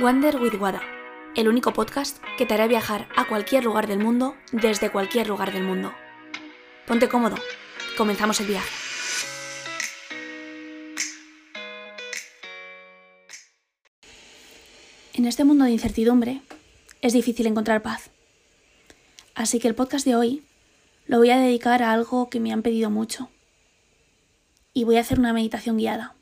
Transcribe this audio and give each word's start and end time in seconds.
Wander 0.00 0.40
with 0.40 0.54
Wada, 0.54 0.80
el 1.36 1.46
único 1.46 1.74
podcast 1.74 2.24
que 2.38 2.46
te 2.46 2.54
hará 2.54 2.66
viajar 2.66 3.06
a 3.16 3.28
cualquier 3.28 3.64
lugar 3.64 3.86
del 3.86 3.98
mundo 3.98 4.34
desde 4.50 4.90
cualquier 4.90 5.28
lugar 5.28 5.52
del 5.52 5.62
mundo. 5.62 5.92
Ponte 6.86 7.06
cómodo, 7.06 7.36
comenzamos 7.98 8.40
el 8.40 8.46
viaje. 8.46 8.70
En 15.12 15.26
este 15.26 15.44
mundo 15.44 15.66
de 15.66 15.72
incertidumbre 15.72 16.40
es 17.02 17.12
difícil 17.12 17.46
encontrar 17.46 17.82
paz. 17.82 18.08
Así 19.34 19.58
que 19.58 19.68
el 19.68 19.74
podcast 19.74 20.06
de 20.06 20.16
hoy 20.16 20.42
lo 21.04 21.18
voy 21.18 21.28
a 21.28 21.38
dedicar 21.38 21.82
a 21.82 21.92
algo 21.92 22.30
que 22.30 22.40
me 22.40 22.54
han 22.54 22.62
pedido 22.62 22.88
mucho. 22.88 23.28
Y 24.72 24.84
voy 24.84 24.96
a 24.96 25.00
hacer 25.00 25.18
una 25.18 25.34
meditación 25.34 25.76
guiada 25.76 26.14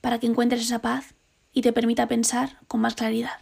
para 0.00 0.20
que 0.20 0.28
encuentres 0.28 0.62
esa 0.62 0.78
paz 0.78 1.16
y 1.52 1.62
te 1.62 1.72
permita 1.72 2.08
pensar 2.08 2.58
con 2.66 2.80
más 2.80 2.94
claridad. 2.94 3.40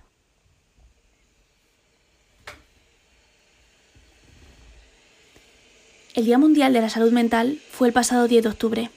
El 6.15 6.25
Día 6.25 6.39
Mundial 6.39 6.73
de 6.73 6.81
la 6.81 6.91
Salud 6.91 7.13
Mental 7.13 7.61
fue 7.71 7.87
el 7.87 7.95
pasado 7.95 8.27
10 8.27 8.43
de 8.43 8.49
octubre. 8.49 8.91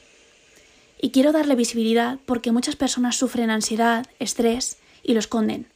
Y 1.00 1.12
quiero 1.12 1.32
darle 1.32 1.56
visibilidad 1.56 2.18
porque 2.26 2.52
muchas 2.52 2.76
personas 2.76 3.16
sufren 3.16 3.52
ansiedad, 3.52 4.08
estrés 4.20 4.78
y 5.04 5.14
lo 5.14 5.20
esconden, 5.20 5.68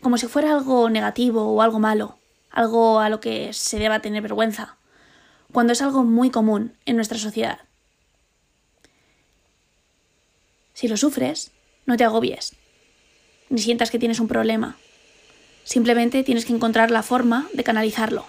como 0.00 0.18
si 0.18 0.26
fuera 0.26 0.52
algo 0.52 0.90
negativo 0.90 1.44
o 1.44 1.62
algo 1.62 1.78
malo, 1.78 2.18
algo 2.50 2.98
a 2.98 3.08
lo 3.08 3.20
que 3.20 3.52
se 3.52 3.78
deba 3.78 4.00
tener 4.00 4.22
vergüenza, 4.22 4.76
cuando 5.52 5.72
es 5.72 5.82
algo 5.82 6.02
muy 6.02 6.30
común 6.30 6.76
en 6.84 6.96
nuestra 6.96 7.18
sociedad. 7.18 7.60
Si 10.72 10.88
lo 10.88 10.96
sufres, 10.96 11.52
no 11.86 11.96
te 11.96 12.04
agobies, 12.04 12.56
ni 13.52 13.60
sientas 13.60 13.90
que 13.90 13.98
tienes 13.98 14.18
un 14.18 14.28
problema. 14.28 14.78
Simplemente 15.62 16.24
tienes 16.24 16.46
que 16.46 16.54
encontrar 16.54 16.90
la 16.90 17.02
forma 17.02 17.48
de 17.52 17.62
canalizarlo. 17.62 18.24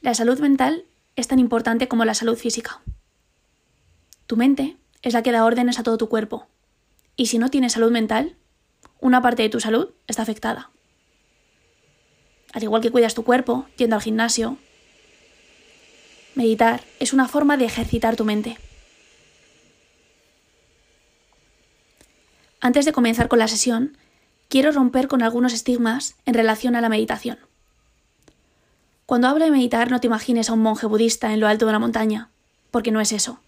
La 0.00 0.14
salud 0.14 0.40
mental 0.40 0.84
es 1.14 1.28
tan 1.28 1.38
importante 1.38 1.86
como 1.86 2.04
la 2.04 2.14
salud 2.14 2.36
física. 2.36 2.82
Tu 4.26 4.36
mente 4.36 4.76
es 5.00 5.12
la 5.12 5.22
que 5.22 5.30
da 5.30 5.44
órdenes 5.44 5.78
a 5.78 5.84
todo 5.84 5.96
tu 5.96 6.08
cuerpo. 6.08 6.48
Y 7.14 7.26
si 7.26 7.38
no 7.38 7.48
tienes 7.48 7.74
salud 7.74 7.92
mental, 7.92 8.34
una 8.98 9.22
parte 9.22 9.42
de 9.42 9.48
tu 9.48 9.60
salud 9.60 9.90
está 10.08 10.22
afectada. 10.22 10.70
Al 12.52 12.64
igual 12.64 12.82
que 12.82 12.90
cuidas 12.90 13.14
tu 13.14 13.22
cuerpo 13.22 13.66
yendo 13.76 13.94
al 13.94 14.02
gimnasio, 14.02 14.58
meditar 16.34 16.82
es 16.98 17.12
una 17.12 17.28
forma 17.28 17.56
de 17.56 17.66
ejercitar 17.66 18.16
tu 18.16 18.24
mente. 18.24 18.58
Antes 22.64 22.84
de 22.84 22.92
comenzar 22.92 23.26
con 23.26 23.40
la 23.40 23.48
sesión, 23.48 23.98
quiero 24.48 24.70
romper 24.70 25.08
con 25.08 25.24
algunos 25.24 25.52
estigmas 25.52 26.14
en 26.26 26.34
relación 26.34 26.76
a 26.76 26.80
la 26.80 26.88
meditación. 26.88 27.38
Cuando 29.04 29.26
hablo 29.26 29.44
de 29.44 29.50
meditar 29.50 29.90
no 29.90 30.00
te 30.00 30.06
imagines 30.06 30.48
a 30.48 30.52
un 30.52 30.60
monje 30.60 30.86
budista 30.86 31.32
en 31.34 31.40
lo 31.40 31.48
alto 31.48 31.66
de 31.66 31.70
una 31.70 31.80
montaña, 31.80 32.30
porque 32.70 32.92
no 32.92 33.00
es 33.00 33.10
eso. 33.10 33.40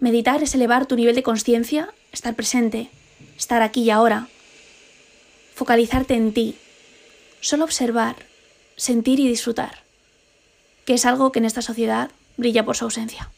Meditar 0.00 0.42
es 0.42 0.52
elevar 0.56 0.86
tu 0.86 0.96
nivel 0.96 1.14
de 1.14 1.22
conciencia, 1.22 1.94
estar 2.10 2.34
presente, 2.34 2.90
estar 3.38 3.62
aquí 3.62 3.82
y 3.82 3.90
ahora, 3.90 4.26
focalizarte 5.54 6.14
en 6.14 6.34
ti, 6.34 6.56
solo 7.40 7.62
observar, 7.62 8.16
sentir 8.74 9.20
y 9.20 9.28
disfrutar, 9.28 9.84
que 10.86 10.94
es 10.94 11.06
algo 11.06 11.30
que 11.30 11.38
en 11.38 11.44
esta 11.44 11.62
sociedad 11.62 12.10
brilla 12.36 12.64
por 12.64 12.76
su 12.76 12.84
ausencia. 12.84 13.30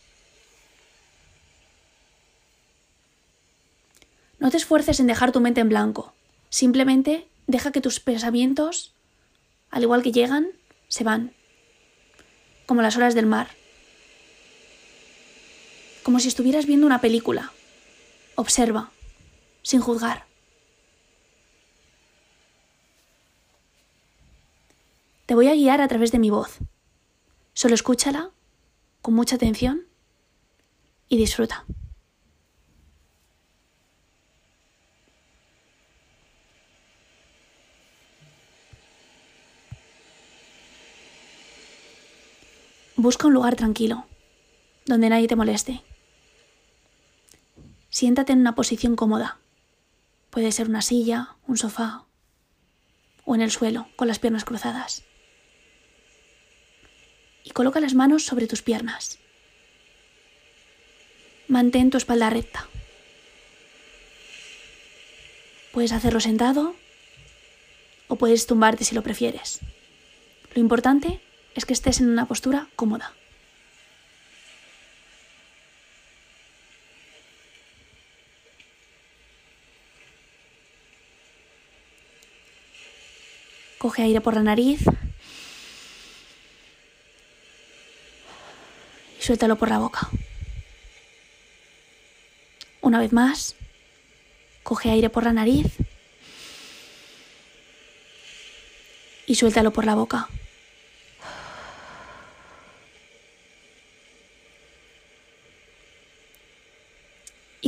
No 4.44 4.50
te 4.50 4.58
esfuerces 4.58 5.00
en 5.00 5.06
dejar 5.06 5.32
tu 5.32 5.40
mente 5.40 5.62
en 5.62 5.70
blanco. 5.70 6.12
Simplemente 6.50 7.26
deja 7.46 7.72
que 7.72 7.80
tus 7.80 7.98
pensamientos, 7.98 8.92
al 9.70 9.84
igual 9.84 10.02
que 10.02 10.12
llegan, 10.12 10.50
se 10.88 11.02
van. 11.02 11.32
Como 12.66 12.82
las 12.82 12.94
olas 12.94 13.14
del 13.14 13.24
mar. 13.24 13.48
Como 16.02 16.20
si 16.20 16.28
estuvieras 16.28 16.66
viendo 16.66 16.84
una 16.84 17.00
película. 17.00 17.52
Observa, 18.34 18.90
sin 19.62 19.80
juzgar. 19.80 20.26
Te 25.24 25.34
voy 25.34 25.48
a 25.48 25.54
guiar 25.54 25.80
a 25.80 25.88
través 25.88 26.12
de 26.12 26.18
mi 26.18 26.28
voz. 26.28 26.58
Solo 27.54 27.74
escúchala 27.74 28.30
con 29.00 29.14
mucha 29.14 29.36
atención 29.36 29.86
y 31.08 31.16
disfruta. 31.16 31.64
Busca 42.96 43.26
un 43.26 43.34
lugar 43.34 43.56
tranquilo, 43.56 44.06
donde 44.86 45.08
nadie 45.08 45.26
te 45.26 45.34
moleste. 45.34 45.82
Siéntate 47.90 48.32
en 48.32 48.40
una 48.40 48.54
posición 48.54 48.94
cómoda. 48.94 49.38
Puede 50.30 50.52
ser 50.52 50.68
una 50.68 50.82
silla, 50.82 51.36
un 51.46 51.56
sofá 51.56 52.04
o 53.24 53.34
en 53.34 53.40
el 53.40 53.50
suelo 53.50 53.88
con 53.96 54.06
las 54.06 54.18
piernas 54.18 54.44
cruzadas. 54.44 55.02
Y 57.42 57.50
coloca 57.50 57.80
las 57.80 57.94
manos 57.94 58.24
sobre 58.24 58.46
tus 58.46 58.62
piernas. 58.62 59.18
Mantén 61.48 61.90
tu 61.90 61.98
espalda 61.98 62.30
recta. 62.30 62.68
Puedes 65.72 65.92
hacerlo 65.92 66.20
sentado 66.20 66.76
o 68.08 68.16
puedes 68.16 68.46
tumbarte 68.46 68.84
si 68.84 68.94
lo 68.94 69.02
prefieres. 69.02 69.60
Lo 70.54 70.60
importante 70.60 71.20
es 71.54 71.64
que 71.64 71.72
estés 71.72 72.00
en 72.00 72.08
una 72.08 72.26
postura 72.26 72.68
cómoda. 72.76 73.12
Coge 83.78 84.02
aire 84.02 84.20
por 84.20 84.34
la 84.34 84.42
nariz 84.42 84.80
y 89.18 89.22
suéltalo 89.22 89.56
por 89.56 89.68
la 89.68 89.78
boca. 89.78 90.08
Una 92.80 92.98
vez 92.98 93.12
más, 93.12 93.56
coge 94.62 94.90
aire 94.90 95.10
por 95.10 95.24
la 95.24 95.32
nariz 95.32 95.66
y 99.26 99.34
suéltalo 99.34 99.72
por 99.72 99.84
la 99.84 99.94
boca. 99.94 100.28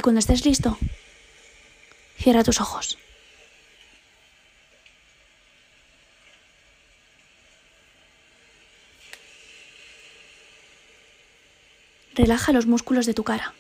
Cuando 0.07 0.21
estés 0.21 0.45
listo, 0.45 0.79
cierra 2.17 2.45
tus 2.45 2.61
ojos. 2.61 2.97
Relaja 12.15 12.53
los 12.53 12.67
músculos 12.67 13.05
de 13.07 13.15
tu 13.15 13.25
cara, 13.25 13.53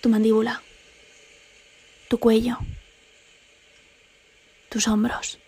tu 0.00 0.08
mandíbula, 0.08 0.60
tu 2.08 2.18
cuello, 2.18 2.58
tus 4.70 4.88
hombros. 4.88 5.38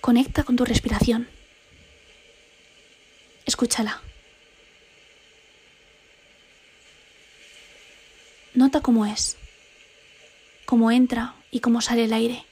Conecta 0.00 0.44
con 0.44 0.54
tu 0.54 0.64
respiración. 0.64 1.33
Escúchala. 3.54 4.02
Nota 8.52 8.80
cómo 8.80 9.06
es, 9.06 9.36
cómo 10.64 10.90
entra 10.90 11.36
y 11.52 11.60
cómo 11.60 11.80
sale 11.80 12.02
el 12.02 12.12
aire. 12.12 12.44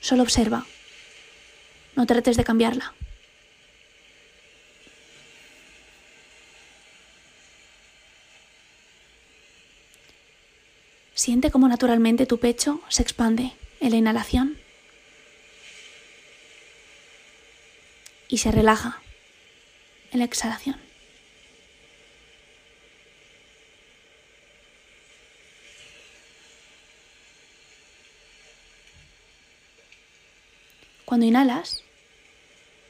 Solo 0.00 0.22
observa. 0.22 0.64
No 1.94 2.06
trates 2.06 2.38
de 2.38 2.44
cambiarla. 2.44 2.94
Siente 11.12 11.50
cómo 11.50 11.68
naturalmente 11.68 12.24
tu 12.24 12.38
pecho 12.38 12.80
se 12.88 13.02
expande 13.02 13.52
en 13.80 13.90
la 13.90 13.98
inhalación 13.98 14.63
y 18.34 18.38
se 18.38 18.50
relaja 18.50 19.00
en 20.10 20.18
la 20.18 20.24
exhalación. 20.24 20.74
Cuando 31.04 31.26
inhalas, 31.26 31.84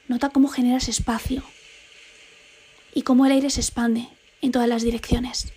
Nota 0.09 0.31
cómo 0.31 0.49
generas 0.49 0.89
espacio 0.89 1.43
y 2.95 3.03
cómo 3.03 3.27
el 3.27 3.33
aire 3.33 3.51
se 3.51 3.61
expande 3.61 4.09
en 4.41 4.53
todas 4.53 4.69
las 4.69 4.83
direcciones. 4.83 5.53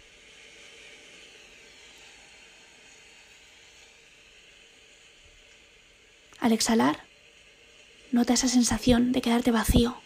Al 6.39 6.51
exhalar, 6.51 7.06
nota 8.11 8.33
esa 8.33 8.47
sensación 8.47 9.11
de 9.11 9.21
quedarte 9.21 9.51
vacío, 9.51 9.97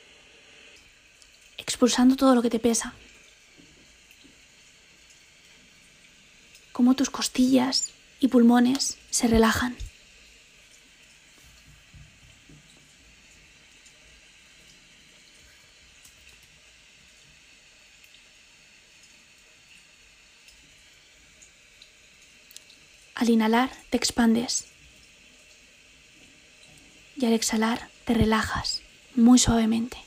expulsando 1.58 2.16
todo 2.16 2.36
lo 2.36 2.42
que 2.42 2.50
te 2.50 2.60
pesa. 2.60 2.94
Cómo 6.72 6.96
tus 6.96 7.10
costillas 7.10 7.92
y 8.20 8.28
pulmones 8.28 8.98
se 9.10 9.28
relajan. 9.28 9.76
Al 23.16 23.30
inhalar 23.30 23.70
te 23.92 23.98
expandes 23.98 24.72
y 27.22 27.26
al 27.26 27.34
exhalar 27.34 27.90
te 28.06 28.14
relajas 28.16 28.82
muy 29.16 29.38
suavemente. 29.38 29.98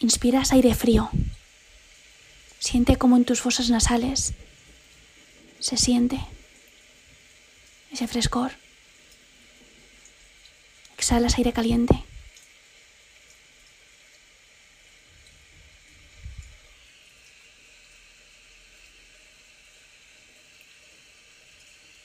Inspiras 0.00 0.52
aire 0.52 0.74
frío. 0.76 1.10
Siente 2.60 2.96
como 2.96 3.16
en 3.16 3.24
tus 3.24 3.40
fosas 3.40 3.68
nasales 3.68 4.34
se 5.58 5.76
siente 5.76 6.20
ese 7.90 8.06
frescor. 8.06 8.52
Exhalas 10.96 11.36
aire 11.36 11.52
caliente. 11.52 12.04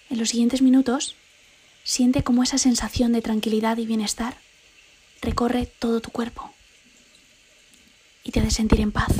En 0.09 0.12
los 0.23 0.29
siguientes 0.29 0.61
minutos, 0.61 1.17
siente 1.83 2.23
cómo 2.23 2.43
esa 2.43 2.57
sensación 2.57 3.11
de 3.11 3.21
tranquilidad 3.21 3.75
y 3.75 3.85
bienestar 3.85 4.37
recorre 5.21 5.65
todo 5.65 5.99
tu 5.99 6.11
cuerpo 6.11 6.53
y 8.23 8.31
te 8.31 8.39
hace 8.39 8.51
sentir 8.51 8.79
en 8.79 8.93
paz. 8.93 9.11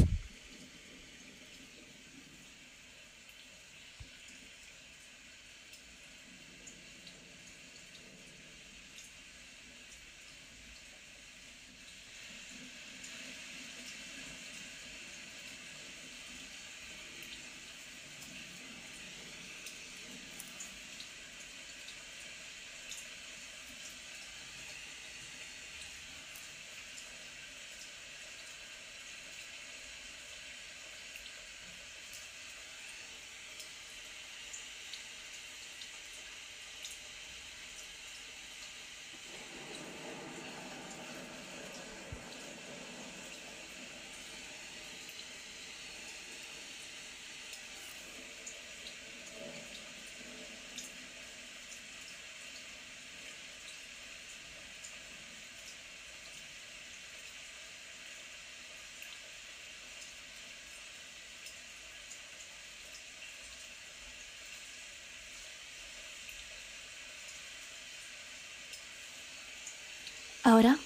Ahora, 70.46 70.78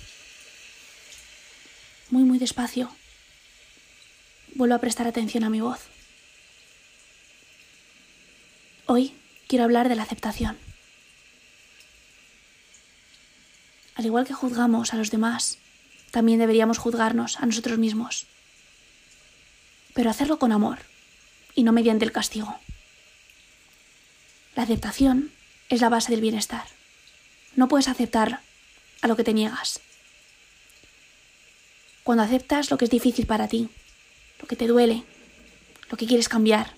muy 2.12 2.24
muy 2.24 2.38
despacio, 2.38 2.96
vuelvo 4.54 4.76
a 4.76 4.80
prestar 4.80 5.08
atención 5.08 5.44
a 5.44 5.50
mi 5.50 5.62
voz. 5.62 5.88
Hoy 8.86 9.16
quiero 9.48 9.66
hablar 9.66 9.90
de 9.90 9.96
la 9.96 10.04
aceptación. 10.04 10.60
Al 13.96 14.06
igual 14.06 14.28
que 14.28 14.36
juzgamos 14.36 14.94
a 14.94 14.98
los 14.98 15.10
demás, 15.10 15.58
también 16.12 16.38
deberíamos 16.38 16.78
juzgarnos 16.78 17.38
a 17.38 17.48
nosotros 17.48 17.80
mismos. 17.80 18.28
Pero 19.96 20.12
hacerlo 20.12 20.38
con 20.38 20.52
amor 20.52 20.78
y 21.56 21.64
no 21.64 21.72
mediante 21.72 22.06
el 22.06 22.12
castigo. 22.12 22.60
La 24.56 24.62
aceptación 24.62 25.32
es 25.70 25.82
la 25.82 25.90
base 25.90 26.12
del 26.12 26.22
bienestar. 26.22 26.68
No 27.56 27.68
puedes 27.68 27.88
aceptar 27.88 28.42
a 29.02 29.08
lo 29.08 29.16
que 29.16 29.24
te 29.24 29.34
niegas. 29.34 29.80
Cuando 32.04 32.24
aceptas 32.24 32.72
lo 32.72 32.78
que 32.78 32.86
es 32.86 32.92
difícil 32.92 33.26
para 33.26 33.48
ti, 33.48 33.70
lo 34.40 34.48
que 34.48 34.56
te 34.56 34.68
duele, 34.68 35.04
lo 35.90 35.98
que 35.98 36.08
quieres 36.08 36.30
cambiar, 36.30 36.74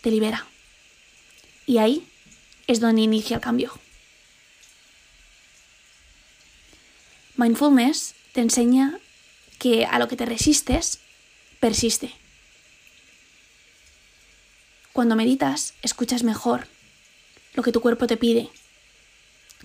te 0.00 0.10
libera. 0.10 0.46
Y 1.66 1.78
ahí 1.78 2.06
es 2.66 2.80
donde 2.80 3.02
inicia 3.02 3.36
el 3.36 3.40
cambio. 3.40 3.72
Mindfulness 7.36 8.14
te 8.32 8.40
enseña 8.40 8.98
que 9.58 9.86
a 9.86 9.98
lo 9.98 10.08
que 10.08 10.16
te 10.16 10.26
resistes, 10.26 11.00
persiste. 11.60 12.12
Cuando 14.92 15.14
meditas, 15.14 15.74
escuchas 15.82 16.24
mejor 16.24 16.66
lo 17.54 17.62
que 17.62 17.70
tu 17.70 17.80
cuerpo 17.80 18.08
te 18.08 18.16
pide 18.16 18.50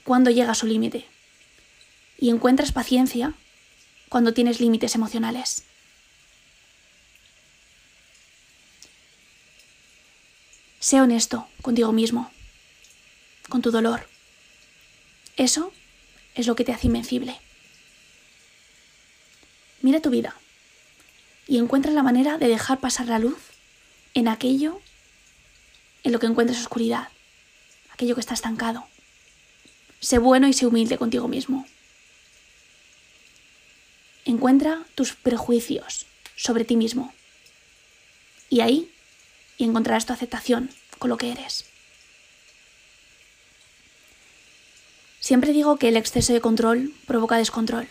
cuando 0.04 0.32
llega 0.32 0.52
a 0.52 0.56
su 0.56 0.68
límite. 0.68 1.06
Y 2.18 2.30
encuentras 2.30 2.72
paciencia 2.72 3.34
cuando 4.10 4.34
tienes 4.34 4.60
límites 4.60 4.96
emocionales. 4.96 5.64
Sé 10.80 11.02
honesto 11.02 11.48
contigo 11.62 11.92
mismo, 11.94 12.30
con 13.50 13.62
tu 13.62 13.72
dolor. 13.72 14.08
Eso 15.38 15.74
es 16.36 16.46
lo 16.46 16.56
que 16.56 16.66
te 16.66 16.74
hace 16.74 16.88
invencible. 16.88 17.40
Mira 19.82 20.02
tu 20.02 20.10
vida 20.10 20.36
y 21.48 21.58
encuentra 21.58 21.92
la 21.92 22.04
manera 22.04 22.38
de 22.38 22.48
dejar 22.48 22.80
pasar 22.80 23.08
la 23.08 23.20
luz 23.20 23.38
en 24.14 24.28
aquello 24.28 24.82
en 26.04 26.12
lo 26.12 26.20
que 26.20 26.28
encuentres 26.28 26.60
oscuridad, 26.60 27.08
aquello 27.92 28.16
que 28.16 28.22
está 28.22 28.34
estancado. 28.34 28.86
Sé 30.04 30.18
bueno 30.18 30.50
y 30.50 30.54
sé 30.54 30.66
humilde 30.66 30.98
contigo 30.98 31.30
mismo. 31.30 31.66
Encuentra 34.26 34.86
tus 34.96 35.14
prejuicios 35.16 36.08
sobre 36.36 36.66
ti 36.66 36.76
mismo. 36.76 37.14
Y 38.50 38.60
ahí 38.60 38.92
y 39.58 39.64
encontrarás 39.64 40.06
tu 40.06 40.12
aceptación 40.12 40.70
con 41.00 41.10
lo 41.10 41.16
que 41.16 41.32
eres. 41.32 41.64
Siempre 45.22 45.54
digo 45.54 45.78
que 45.78 45.88
el 45.88 45.96
exceso 45.96 46.34
de 46.34 46.42
control 46.42 46.94
provoca 47.08 47.38
descontrol. 47.38 47.88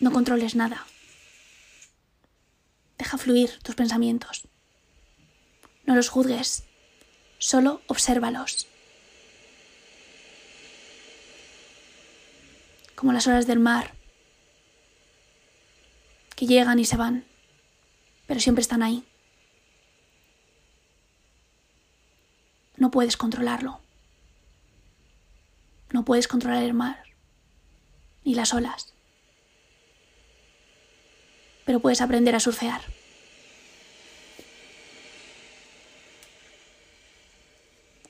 No 0.00 0.12
controles 0.12 0.54
nada. 0.56 0.86
Deja 2.96 3.18
fluir 3.18 3.58
tus 3.58 3.74
pensamientos. 3.74 4.44
No 5.84 5.94
los 5.94 6.08
juzgues, 6.08 6.64
solo 7.38 7.82
obsérvalos. 7.86 8.71
como 13.02 13.12
las 13.12 13.26
olas 13.26 13.48
del 13.48 13.58
mar, 13.58 13.90
que 16.36 16.46
llegan 16.46 16.78
y 16.78 16.84
se 16.84 16.96
van, 16.96 17.26
pero 18.28 18.38
siempre 18.38 18.62
están 18.62 18.80
ahí. 18.80 19.04
No 22.76 22.92
puedes 22.92 23.16
controlarlo. 23.16 23.80
No 25.90 26.04
puedes 26.04 26.28
controlar 26.28 26.62
el 26.62 26.74
mar, 26.74 27.02
ni 28.22 28.36
las 28.36 28.54
olas, 28.54 28.94
pero 31.64 31.80
puedes 31.80 32.00
aprender 32.00 32.36
a 32.36 32.40
surfear. 32.40 32.82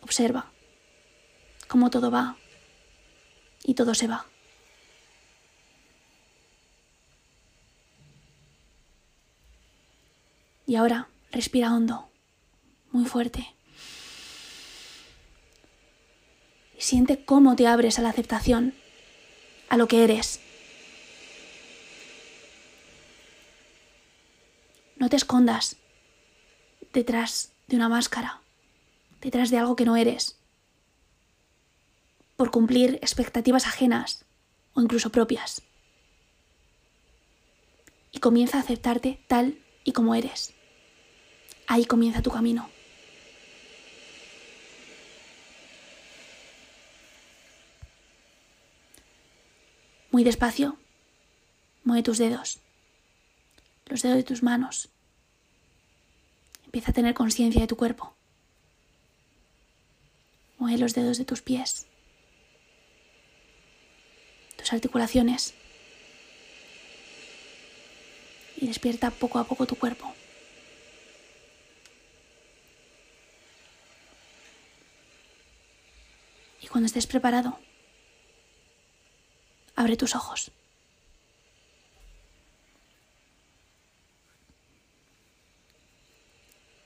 Observa 0.03 0.53
cómo 1.67 1.89
todo 1.89 2.11
va 2.11 2.37
y 3.65 3.73
todo 3.73 3.95
se 3.95 4.07
va. 4.07 4.27
Y 10.67 10.77
ahora 10.77 11.09
respira 11.31 11.75
hondo, 11.75 12.09
muy 12.91 13.05
fuerte. 13.05 13.55
Y 16.79 16.83
siente 16.83 17.25
cómo 17.25 17.57
te 17.57 17.67
abres 17.67 17.99
a 17.99 18.03
la 18.03 18.11
aceptación, 18.11 18.75
a 19.69 19.77
lo 19.77 19.89
que 19.89 20.05
eres. 20.05 20.41
No 24.97 25.09
te 25.09 25.17
escondas 25.17 25.77
detrás 26.93 27.53
de 27.67 27.77
una 27.77 27.89
máscara, 27.89 28.41
detrás 29.21 29.51
de 29.51 29.59
algo 29.59 29.77
que 29.77 29.85
no 29.85 29.97
eres, 29.97 30.39
por 32.37 32.51
cumplir 32.51 32.97
expectativas 33.03 33.67
ajenas 33.67 34.25
o 34.75 34.83
incluso 34.83 35.11
propias. 35.11 35.63
Y 38.13 38.19
comienza 38.19 38.59
a 38.59 38.61
aceptarte 38.61 39.25
tal 39.27 39.62
y 39.85 39.93
como 39.93 40.15
eres. 40.15 40.53
Ahí 41.67 41.85
comienza 41.85 42.23
tu 42.23 42.31
camino. 42.31 42.69
Muy 50.11 50.25
despacio, 50.25 50.77
mueve 51.85 52.03
tus 52.03 52.19
dedos, 52.19 52.59
los 53.87 54.03
dedos 54.03 54.19
de 54.19 54.25
tus 54.25 54.43
manos, 54.43 54.91
Empieza 56.73 56.91
a 56.91 56.95
tener 56.95 57.13
conciencia 57.13 57.61
de 57.61 57.67
tu 57.67 57.77
cuerpo. 57.77 58.15
Mueve 60.57 60.79
los 60.79 60.95
dedos 60.95 61.19
de 61.19 61.27
tus 61.27 61.43
pies, 61.43 61.87
tus 64.57 64.73
articulaciones 64.73 65.53
y 68.63 68.69
despierta 68.69 69.11
poco 69.11 69.41
a 69.41 69.45
poco 69.45 69.67
tu 69.67 69.75
cuerpo. 69.75 70.15
Y 76.61 76.69
cuando 76.69 76.87
estés 76.87 77.09
preparado, 77.09 77.59
abre 79.75 79.97
tus 79.97 80.15
ojos. 80.15 80.53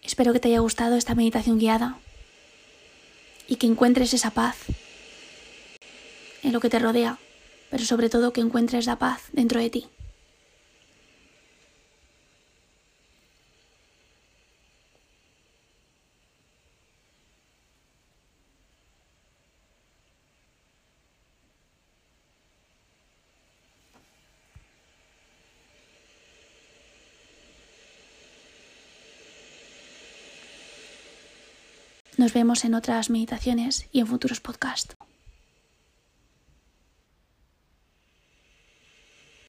Espero 0.02 0.32
que 0.32 0.40
te 0.40 0.48
haya 0.48 0.60
gustado 0.60 0.96
esta 0.96 1.14
meditación 1.14 1.58
guiada 1.58 1.98
y 3.46 3.56
que 3.56 3.66
encuentres 3.66 4.14
esa 4.14 4.30
paz 4.30 4.56
en 6.42 6.54
lo 6.54 6.60
que 6.60 6.70
te 6.70 6.78
rodea, 6.78 7.18
pero 7.68 7.84
sobre 7.84 8.08
todo 8.08 8.32
que 8.32 8.40
encuentres 8.40 8.86
la 8.86 8.98
paz 8.98 9.24
dentro 9.32 9.60
de 9.60 9.68
ti. 9.68 9.88
Nos 32.16 32.32
vemos 32.32 32.64
en 32.64 32.74
otras 32.74 33.10
meditaciones 33.10 33.88
y 33.92 34.00
en 34.00 34.06
futuros 34.06 34.40
podcasts. 34.40 34.96